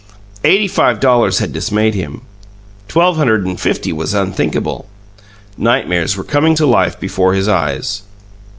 Eighty 0.43 0.67
five 0.67 0.99
dollars 0.99 1.37
had 1.37 1.53
dismayed 1.53 1.93
him; 1.93 2.21
twelve 2.87 3.17
hundred 3.17 3.45
and 3.45 3.59
fifty 3.61 3.93
was 3.93 4.15
unthinkable. 4.15 4.87
Nightmares 5.59 6.17
were 6.17 6.23
coming 6.23 6.55
to 6.55 6.65
life 6.65 6.99
before 6.99 7.35
his 7.35 7.47
eyes. 7.47 8.01